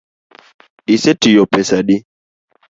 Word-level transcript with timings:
Isetiyo 0.95 1.41
pesa 1.51 1.73
adi? 1.81 1.97